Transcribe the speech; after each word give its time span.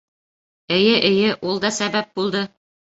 Эйе, 0.79 0.95
эйе, 1.11 1.37
ул 1.51 1.63
да 1.69 1.75
сәбәп 1.79 2.13
булды. 2.19 2.47